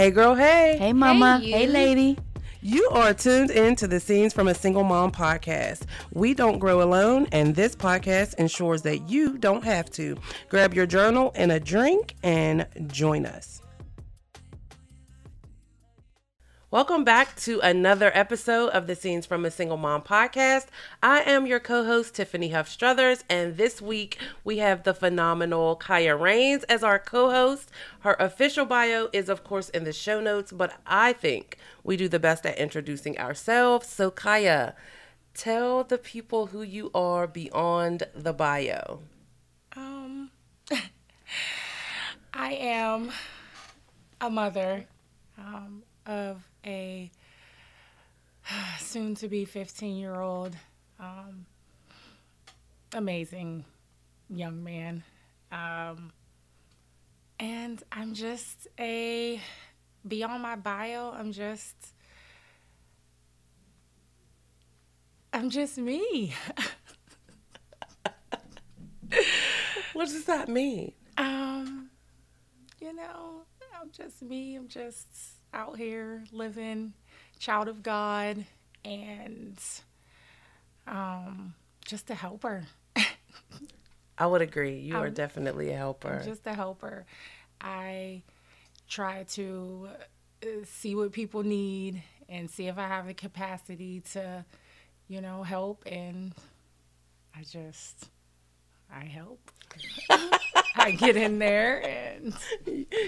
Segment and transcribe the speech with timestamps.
[0.00, 0.78] Hey, girl, hey.
[0.78, 1.40] Hey, mama.
[1.42, 1.50] Hey.
[1.50, 2.16] Hey, lady.
[2.62, 5.82] You are tuned in to the Scenes from a Single Mom podcast.
[6.14, 10.16] We don't grow alone, and this podcast ensures that you don't have to.
[10.48, 13.60] Grab your journal and a drink and join us.
[16.72, 20.66] Welcome back to another episode of the Scenes from a Single Mom podcast.
[21.02, 25.74] I am your co host, Tiffany Huff Struthers, and this week we have the phenomenal
[25.74, 27.72] Kaya Rains as our co host.
[28.02, 32.06] Her official bio is, of course, in the show notes, but I think we do
[32.06, 33.88] the best at introducing ourselves.
[33.88, 34.76] So, Kaya,
[35.34, 39.00] tell the people who you are beyond the bio.
[39.74, 40.30] Um,
[42.32, 43.10] I am
[44.20, 44.86] a mother
[45.36, 47.10] um, of a
[48.78, 50.56] soon to be 15 year old
[50.98, 51.46] um,
[52.94, 53.64] amazing
[54.28, 55.02] young man.
[55.52, 56.12] Um,
[57.38, 59.40] and I'm just a,
[60.06, 61.74] beyond my bio, I'm just,
[65.32, 66.34] I'm just me.
[69.92, 70.92] What does that mean?
[71.18, 71.90] Um,
[72.80, 73.42] you know,
[73.78, 74.56] I'm just me.
[74.56, 75.08] I'm just
[75.52, 76.92] out here living,
[77.38, 78.44] child of God,
[78.84, 79.58] and
[80.86, 82.66] um, just a helper.
[84.18, 84.78] I would agree.
[84.78, 86.18] You are I'm- definitely a helper.
[86.20, 87.06] I'm just a helper.
[87.60, 88.22] I
[88.88, 89.88] try to
[90.42, 94.44] uh, see what people need and see if I have the capacity to,
[95.08, 95.82] you know, help.
[95.86, 96.32] And
[97.34, 98.08] I just,
[98.92, 99.50] I help.
[100.76, 102.34] I get in there and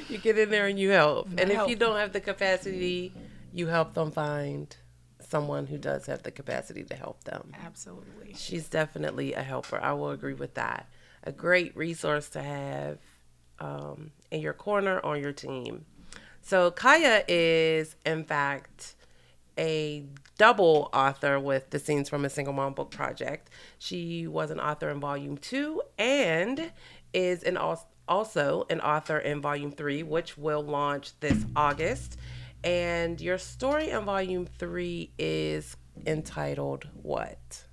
[0.08, 1.28] you get in there and you help.
[1.30, 1.70] And if help.
[1.70, 3.12] you don't have the capacity,
[3.52, 4.74] you help them find
[5.20, 7.52] someone who does have the capacity to help them.
[7.64, 8.34] absolutely.
[8.34, 9.80] She's definitely a helper.
[9.80, 10.88] I will agree with that.
[11.24, 12.98] A great resource to have
[13.58, 15.86] um, in your corner on your team.
[16.42, 18.96] So, Kaya is, in fact,
[19.58, 20.04] a
[20.38, 23.50] double author with the Scenes from a Single Mom book project.
[23.78, 26.72] She was an author in volume two and
[27.12, 27.58] is an
[28.08, 32.18] also an author in volume three, which will launch this August.
[32.64, 35.76] And your story in volume three is
[36.06, 37.64] entitled What?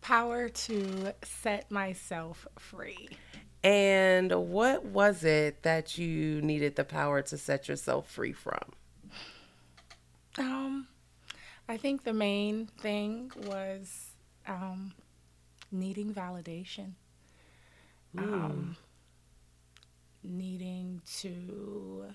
[0.00, 3.08] Power to set myself free.
[3.64, 8.72] And what was it that you needed the power to set yourself free from?
[10.38, 10.88] Um,
[11.68, 14.10] I think the main thing was
[14.46, 14.92] um,
[15.72, 16.92] needing validation.
[18.18, 18.76] Um,
[20.22, 22.06] needing to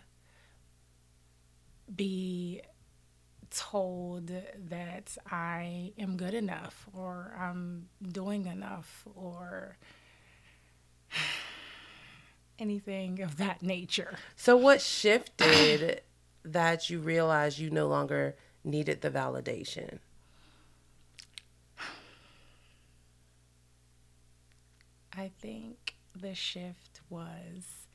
[1.95, 2.61] be
[3.51, 9.77] told that I am good enough or I'm doing enough or
[12.59, 14.15] anything of that nature.
[14.35, 16.01] So, what shifted
[16.43, 19.99] that you realized you no longer needed the validation?
[25.13, 27.87] I think the shift was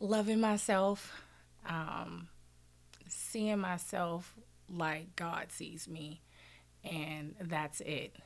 [0.00, 1.22] loving myself,
[1.66, 2.28] um,
[3.08, 4.34] seeing myself
[4.70, 6.20] like God sees me,
[6.84, 8.16] and that's it.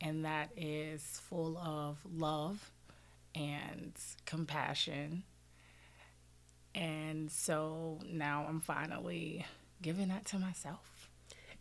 [0.00, 2.72] And that is full of love
[3.34, 3.92] and
[4.26, 5.22] compassion.
[6.74, 9.44] And so now I'm finally
[9.80, 11.08] giving that to myself.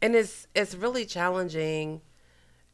[0.01, 2.01] And it's it's really challenging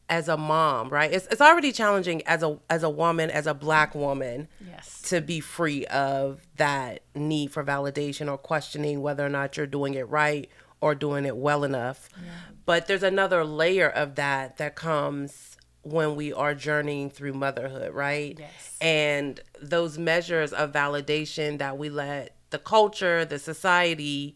[0.10, 1.12] as a mom, right?
[1.12, 5.02] It's it's already challenging as a as a woman, as a black woman, Yes.
[5.10, 9.96] to be free of that need for validation or questioning whether or not you're doing
[9.96, 10.50] it right
[10.80, 12.08] or doing it well enough.
[12.66, 15.57] But there's another layer of that that comes
[15.92, 18.38] when we are journeying through motherhood, right?
[18.40, 18.78] Yes.
[18.82, 24.36] And those measures of validation that we let the culture, the society,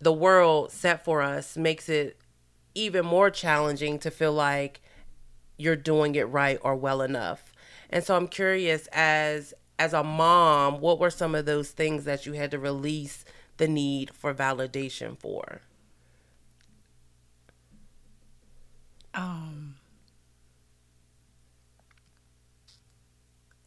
[0.00, 2.18] the world set for us makes it
[2.74, 4.80] even more challenging to feel like
[5.56, 7.52] you're doing it right or well enough.
[7.90, 12.26] And so I'm curious as as a mom, what were some of those things that
[12.26, 13.24] you had to release
[13.58, 15.60] the need for validation for?
[19.14, 19.76] Um,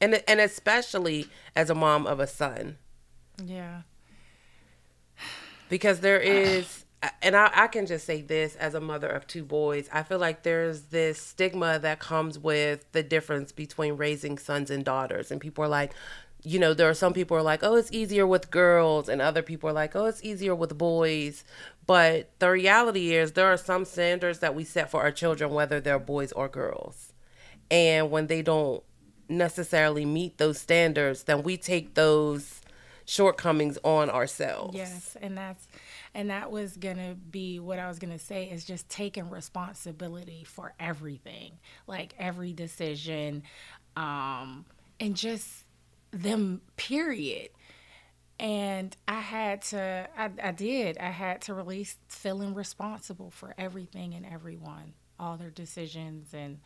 [0.01, 2.77] And and especially as a mom of a son.
[3.43, 3.83] Yeah.
[5.69, 6.85] because there is
[7.23, 10.19] and I, I can just say this as a mother of two boys i feel
[10.19, 15.31] like there's this stigma that comes with the difference between raising sons and daughters.
[15.31, 15.93] And people are like
[16.43, 19.09] you know there are some people are like oh it's easier with girls.
[19.09, 21.43] And other people are like oh it's easier with boys.
[21.87, 25.79] But the reality is there are some standards that we set for our children whether
[25.79, 27.13] they're boys or girls.
[27.71, 28.83] And when they don't
[29.31, 32.61] necessarily meet those standards then we take those
[33.05, 34.75] shortcomings on ourselves.
[34.75, 35.67] Yes, and that's
[36.13, 40.73] and that was gonna be what I was gonna say is just taking responsibility for
[40.79, 43.43] everything, like every decision,
[43.95, 44.65] um,
[44.99, 45.65] and just
[46.11, 46.61] them.
[46.77, 47.49] Period.
[48.39, 54.15] And I had to, I, I did, I had to release feeling responsible for everything
[54.15, 56.57] and everyone, all their decisions and,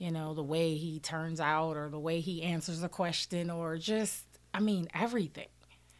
[0.00, 3.76] you know, the way he turns out or the way he answers a question or
[3.76, 4.24] just,
[4.54, 5.48] I mean, everything.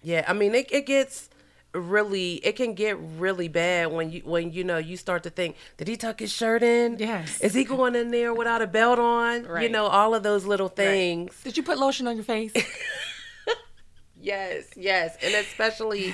[0.03, 1.29] Yeah, I mean it, it gets
[1.75, 5.55] really it can get really bad when you when you know you start to think
[5.77, 7.41] did he tuck his shirt in Yes.
[7.41, 9.63] is he going in there without a belt on right.
[9.63, 12.53] you know all of those little things Did you put lotion on your face?
[14.21, 16.13] yes yes and especially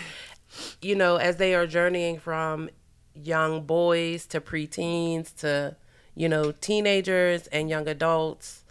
[0.83, 2.69] you know as they are journeying from
[3.15, 5.75] young boys to preteens to
[6.17, 8.65] you know teenagers and young adults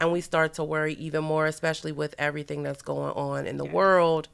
[0.00, 3.64] and we start to worry even more especially with everything that's going on in the
[3.64, 4.28] world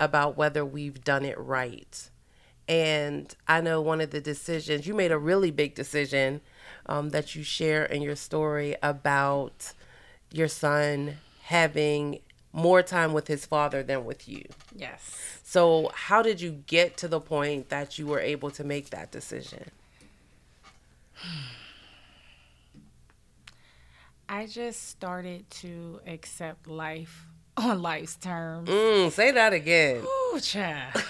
[0.00, 2.08] about whether we've done it right
[2.68, 6.40] and i know one of the decisions you made a really big decision
[6.86, 9.72] um, that you share in your story about
[10.30, 12.18] your son having
[12.52, 14.44] more time with his father than with you
[14.74, 15.40] yes.
[15.42, 19.10] so, how did you get to the point that you were able to make that
[19.10, 19.70] decision?
[24.28, 27.26] I just started to accept life
[27.56, 28.68] on life's terms.
[28.68, 30.02] Mm, say that again.
[30.04, 30.94] Ooh, child.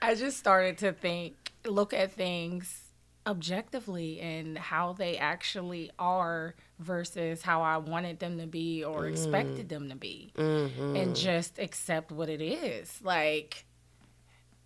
[0.00, 2.84] I just started to think, look at things
[3.26, 9.68] objectively and how they actually are versus how I wanted them to be or expected
[9.68, 10.32] them to be.
[10.36, 13.00] And just accept what it is.
[13.02, 13.66] Like,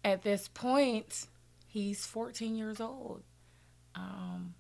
[0.05, 1.27] at this point,
[1.67, 3.23] he's 14 years old.
[3.97, 4.55] Um,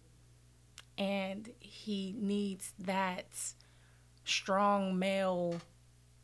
[0.98, 3.26] and he needs that
[4.24, 5.56] strong male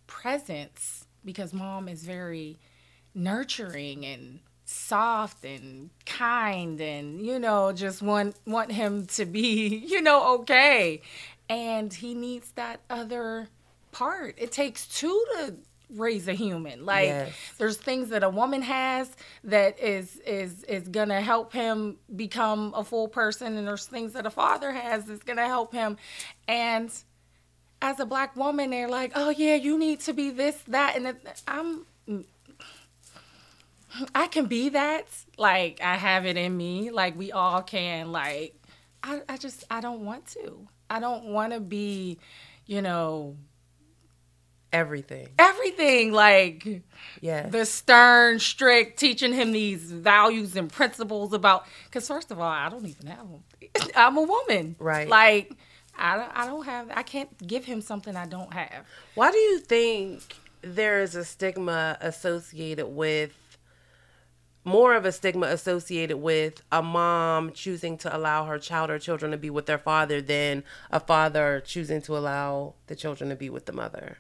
[0.06, 2.59] presence because mom is very
[3.15, 10.00] nurturing and soft and kind and you know just want want him to be you
[10.03, 11.03] know okay.
[11.50, 13.49] And he needs that other
[13.91, 14.35] part.
[14.37, 15.55] It takes two to
[15.90, 16.85] raise a human.
[16.85, 17.32] Like Yes.
[17.58, 19.11] there's things that a woman has
[19.44, 24.26] that is is is gonna help him become a full person and there's things that
[24.26, 25.96] a father has that's gonna help him.
[26.46, 26.90] And
[27.81, 31.06] as a black woman they're like oh yeah you need to be this that and
[31.06, 31.87] it, i'm
[34.14, 35.06] i can be that.
[35.37, 36.90] Like i have it in me.
[36.90, 38.12] Like we all can.
[38.12, 38.55] Like
[39.02, 40.67] i, I just i don't want to.
[40.90, 42.19] I don't want to be
[42.67, 43.37] you know
[44.73, 45.29] Everything.
[45.38, 46.82] everything like
[47.20, 51.65] yeah the stern, strict, teaching him these values and principles about.
[51.87, 53.43] Because first of all, I don't even have them.
[53.97, 55.09] I'm a woman, Right.
[55.09, 55.53] Like
[55.97, 56.91] I don't, I don't have.
[56.94, 58.87] I can't give him something I don't have.
[59.15, 60.23] Why do you think
[60.62, 63.32] there is a stigma associated with
[64.64, 69.31] more of a stigma associated with a mom choosing to allow her child or children
[69.32, 73.49] to be with their father than a father choosing to allow the children to be
[73.49, 74.19] with the mother?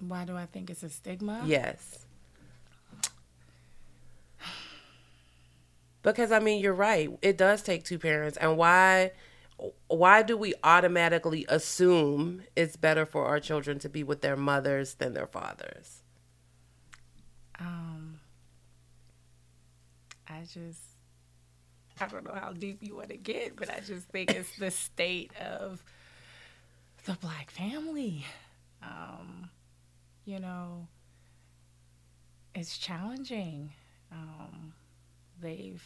[0.00, 1.42] Why do I think it's a stigma?
[1.44, 2.06] Yes.
[6.02, 7.10] Because I mean, you're right.
[7.22, 9.12] It does take two parents, and why?
[9.86, 14.94] Why do we automatically assume it's better for our children to be with their mothers
[14.94, 16.02] than their fathers?
[17.60, 18.18] Um,
[20.28, 20.80] I just,
[22.00, 24.70] I don't know how deep you want to get, but I just think it's the
[24.72, 25.84] state of
[27.04, 28.24] the black family.
[28.82, 29.48] Um,
[30.24, 30.86] you know,
[32.54, 33.72] it's challenging.
[34.10, 34.72] Um,
[35.40, 35.82] they've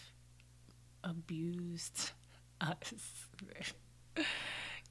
[1.04, 2.10] abused
[2.60, 2.94] us.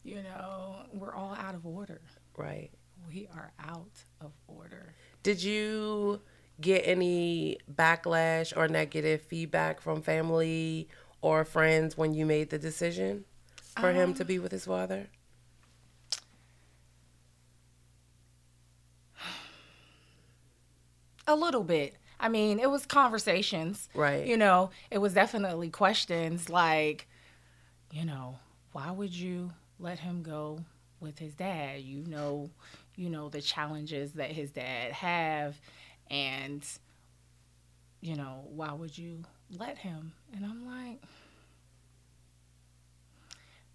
[0.04, 2.02] you know, we're all out of order.
[2.38, 2.72] Right.
[3.08, 4.96] We are out of order.
[5.24, 6.22] Did you
[6.62, 10.88] get any backlash or negative feedback from family
[11.22, 13.26] or friends when you made the decision
[13.80, 15.08] for him to be with his father?
[21.36, 21.98] A little bit.
[22.18, 23.90] I mean, it was conversations.
[23.94, 24.26] Right.
[24.26, 27.10] You know, it was definitely questions like,
[27.92, 28.40] you know,
[28.72, 30.60] why would you let him go
[31.02, 31.82] with his dad?
[31.82, 32.52] You know,
[32.96, 35.60] you know the challenges that his dad have
[36.10, 36.66] and
[38.00, 39.24] you know, why would you
[39.58, 40.14] let him?
[40.34, 41.02] And I'm like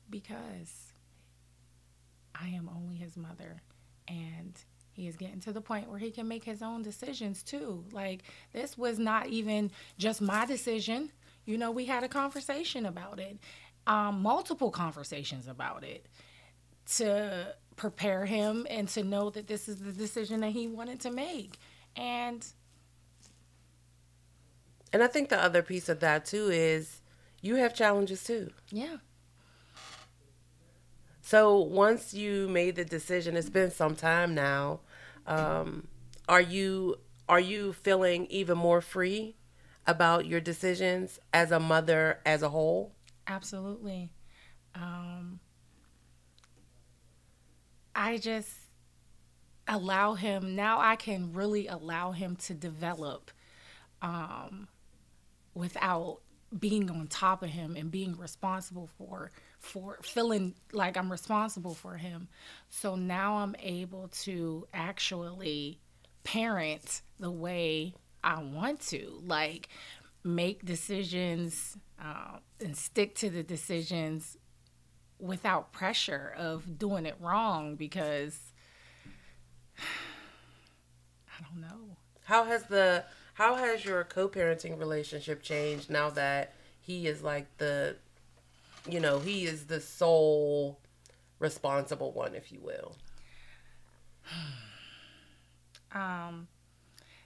[0.09, 0.95] because
[2.35, 3.61] I am only his mother
[4.09, 4.55] and
[4.93, 7.85] he is getting to the point where he can make his own decisions too.
[7.93, 11.13] Like this was not even just my decision.
[11.45, 13.39] You know, we had a conversation about it.
[13.87, 16.07] Um, multiple conversations about it
[16.97, 21.11] to prepare him and to know that this is the decision that he wanted to
[21.11, 21.59] make.
[21.97, 22.47] And
[24.93, 27.01] and I think the other piece of that too is
[27.41, 28.51] you have challenges too.
[28.71, 28.97] Yeah.
[31.31, 34.81] So once you made the decision, it's been some time now.
[35.29, 35.87] Um,
[36.29, 36.97] are you
[37.29, 39.37] are you feeling even more free
[39.87, 42.97] about your decisions as a mother as a whole?
[43.29, 44.11] Absolutely.
[44.75, 45.39] Um,
[47.95, 48.51] I just
[49.69, 50.81] allow him now.
[50.81, 53.31] I can really allow him to develop
[54.03, 54.67] um,
[55.55, 56.23] without
[56.59, 59.31] being on top of him and being responsible for
[59.61, 62.29] for feeling like I'm responsible for him.
[62.71, 65.79] So now I'm able to actually
[66.25, 69.69] parent the way I want to, like
[70.25, 74.37] make decisions uh, and stick to the decisions
[75.19, 78.39] without pressure of doing it wrong because
[79.79, 81.97] I don't know.
[82.25, 87.97] How has the how has your co-parenting relationship changed now that he is like the
[88.93, 90.81] you know, he is the sole
[91.39, 92.97] responsible one, if you will.
[95.93, 96.47] Um,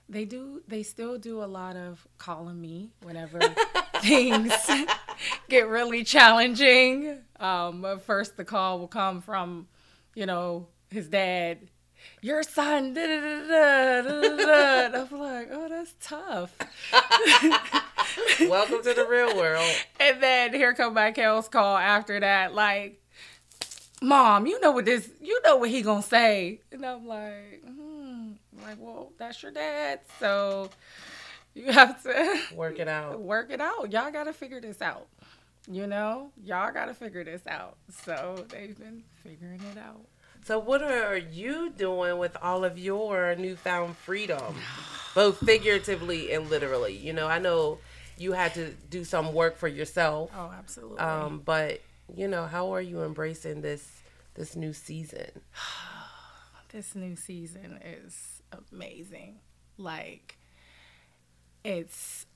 [0.09, 0.61] they do.
[0.67, 3.39] They still do a lot of calling me whenever
[4.01, 4.51] things
[5.49, 7.19] get really challenging.
[7.39, 9.67] Um, first, the call will come from,
[10.15, 11.69] you know, his dad.
[12.21, 15.01] Your son, da da da.
[15.01, 16.55] I'm like, oh, that's tough.
[18.49, 19.65] Welcome to the real world.
[19.99, 23.01] And then here come my Kel's call after that, like,
[24.01, 28.33] Mom, you know what this, you know what he gonna say, and I'm like, hmm.
[28.57, 30.69] I'm like, well, that's your dad, so
[31.53, 33.21] you have to work it out.
[33.21, 33.91] Work it out.
[33.91, 35.07] Y'all gotta figure this out.
[35.71, 37.77] You know, y'all gotta figure this out.
[38.03, 40.05] So they've been figuring it out.
[40.45, 44.53] So what are you doing with all of your newfound freedom,
[45.15, 46.95] both figuratively and literally?
[46.95, 47.79] You know, I know
[48.15, 50.29] you had to do some work for yourself.
[50.37, 50.99] Oh, absolutely.
[50.99, 51.81] Um, but
[52.15, 54.03] you know, how are you embracing this
[54.35, 55.31] this new season?
[56.71, 59.39] this new season is amazing.
[59.79, 60.37] Like
[61.63, 62.27] it's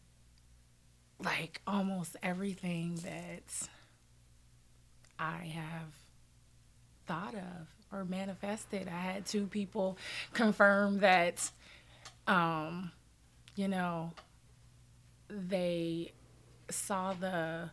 [1.23, 3.69] like almost everything that
[5.19, 5.93] I have
[7.05, 8.88] thought of or manifested.
[8.88, 9.98] I had two people
[10.34, 11.50] confirm that
[12.27, 12.91] um
[13.55, 14.12] you know
[15.29, 16.12] they
[16.69, 17.69] saw the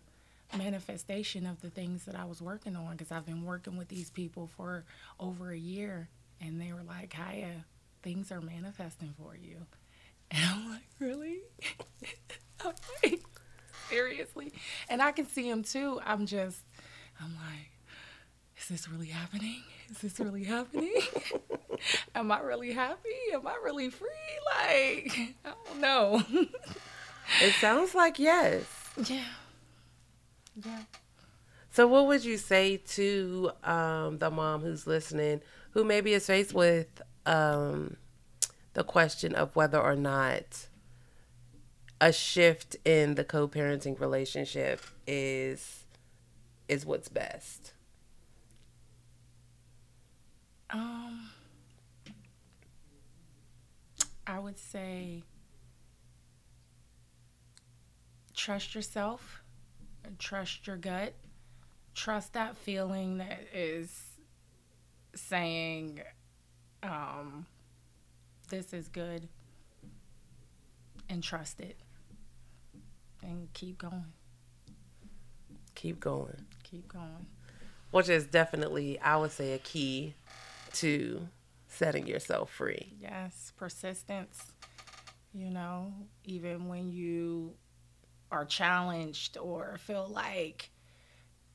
[0.56, 4.11] manifestation of the things that I was working on because I've been working with these
[4.11, 4.85] people for
[5.18, 6.08] over a year
[6.40, 7.64] and they were like, Hiya,
[8.02, 9.56] things are manifesting for you.
[10.28, 11.38] And I'm like, Really?
[12.64, 13.23] Like,
[13.90, 14.52] Seriously?
[14.88, 16.00] And I can see them too.
[16.04, 16.62] I'm just,
[17.20, 17.70] I'm like,
[18.58, 19.62] Is this really happening?
[19.90, 20.92] Is this really happening?
[22.14, 23.08] Am I really happy?
[23.32, 24.08] Am I really free?
[24.54, 26.22] Like, I don't know.
[27.42, 28.62] It sounds like yes.
[29.04, 29.24] Yeah.
[30.64, 30.78] Yeah.
[31.70, 36.54] So, what would you say to um, the mom who's listening, who maybe is faced
[36.54, 37.96] with um,
[38.74, 40.68] the question of whether or not
[42.00, 45.84] a shift in the co-parenting relationship is
[46.68, 47.72] is what's best?
[50.70, 51.30] Um,
[54.26, 55.23] I would say
[58.35, 59.42] trust yourself,
[60.18, 61.14] trust your gut,
[61.94, 64.02] trust that feeling that is
[65.14, 66.00] saying,
[66.82, 67.46] um,
[68.50, 69.28] this is good,
[71.08, 71.76] and trust it,
[73.23, 74.12] and keep going.
[75.76, 76.46] Keep going.
[76.64, 77.26] Keep going.
[77.92, 80.14] Which is definitely, I would say, a key
[80.80, 81.28] to
[81.68, 82.92] setting yourself free.
[83.00, 84.52] Yes, persistence.
[85.33, 85.92] You know,
[86.25, 87.54] even when you
[88.30, 90.71] are challenged or feel like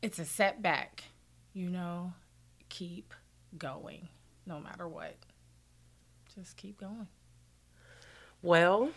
[0.02, 1.04] it's a setback,
[1.54, 2.14] you know,
[2.70, 3.14] keep
[3.58, 4.08] going
[4.46, 5.16] no matter what.
[6.36, 7.08] Just keep going.
[8.42, 8.92] Well,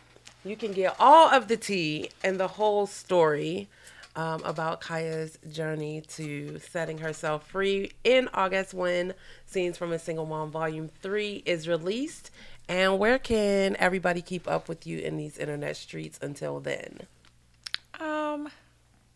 [0.44, 3.68] you can get all of the tea and the whole story
[4.16, 9.14] um, about Kaya's journey to setting herself free in August when
[9.46, 12.30] Scenes from a Single Mom Volume 3 is released.
[12.68, 17.00] And where can everybody keep up with you in these internet streets until then?
[18.00, 18.48] Um,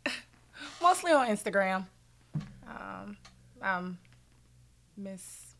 [0.82, 1.86] mostly on Instagram.
[2.68, 3.16] Um,
[3.62, 3.98] um,
[4.96, 5.54] Miss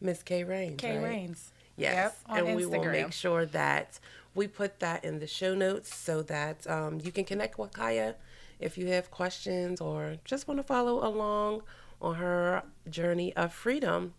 [0.00, 0.80] Miss K Rains.
[0.80, 1.04] K right?
[1.04, 1.52] Rains.
[1.76, 2.56] Yes, yep, and Instagram.
[2.56, 3.98] we will make sure that
[4.34, 8.14] we put that in the show notes so that um, you can connect with Kaya
[8.58, 11.62] if you have questions or just want to follow along
[12.00, 14.14] on her journey of freedom.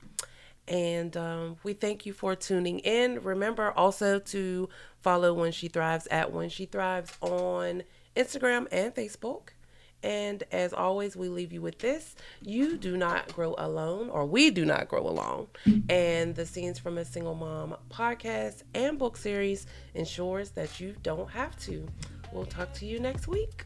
[0.67, 3.21] And um, we thank you for tuning in.
[3.23, 4.69] Remember also to
[5.01, 7.83] follow When She Thrives at When She Thrives on
[8.15, 9.49] Instagram and Facebook.
[10.03, 14.49] And as always, we leave you with this you do not grow alone, or we
[14.49, 15.47] do not grow alone.
[15.89, 21.29] And the Scenes from a Single Mom podcast and book series ensures that you don't
[21.29, 21.87] have to.
[22.31, 23.65] We'll talk to you next week.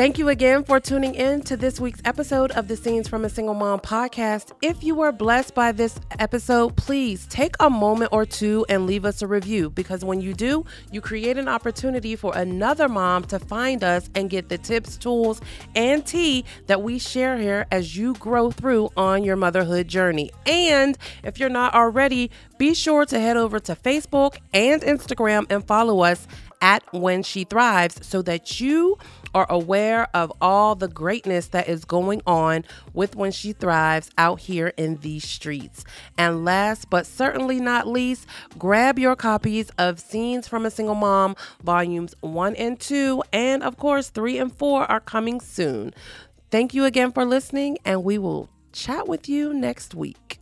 [0.00, 3.28] Thank you again for tuning in to this week's episode of the Scenes from a
[3.28, 4.52] Single Mom podcast.
[4.62, 9.04] If you were blessed by this episode, please take a moment or two and leave
[9.04, 13.38] us a review because when you do, you create an opportunity for another mom to
[13.38, 15.42] find us and get the tips, tools,
[15.76, 20.30] and tea that we share here as you grow through on your motherhood journey.
[20.46, 25.62] And if you're not already, be sure to head over to Facebook and Instagram and
[25.62, 26.26] follow us
[26.60, 28.98] at When She Thrives so that you
[29.34, 34.40] are aware of all the greatness that is going on with When She Thrives out
[34.40, 35.84] here in these streets.
[36.18, 38.26] And last but certainly not least,
[38.58, 43.76] grab your copies of Scenes from a Single Mom, volumes one and two, and of
[43.76, 45.94] course, three and four are coming soon.
[46.50, 50.39] Thank you again for listening, and we will chat with you next week.